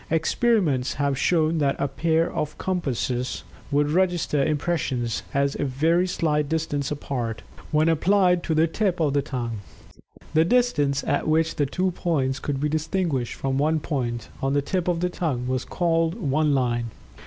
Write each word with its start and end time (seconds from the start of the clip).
Experiments 0.09 0.95
have 0.95 1.15
shown 1.15 1.59
that 1.59 1.75
a 1.77 1.87
pair 1.87 2.33
of 2.33 2.57
compasses 2.57 3.43
would 3.69 3.91
register 3.91 4.43
impressions 4.43 5.21
as 5.31 5.53
a 5.59 5.63
very 5.63 6.07
slight 6.07 6.49
distance 6.49 6.89
apart 6.89 7.43
when 7.69 7.87
applied 7.87 8.41
to 8.41 8.55
the 8.55 8.65
tip 8.65 8.99
of 8.99 9.13
the 9.13 9.21
tongue. 9.21 9.59
The 10.33 10.43
distance 10.43 11.03
at 11.03 11.27
which 11.27 11.57
the 11.57 11.67
two 11.67 11.91
points 11.91 12.39
could 12.39 12.59
be 12.59 12.67
distinguished 12.67 13.35
from 13.35 13.59
one 13.59 13.79
point, 13.79 14.29
on 14.41 14.53
the 14.53 14.63
tip 14.63 14.87
of 14.87 15.01
the 15.01 15.09
tongue, 15.11 15.45
was 15.47 15.63
called 15.65 16.15
"one 16.15 16.55
line." 16.55 16.87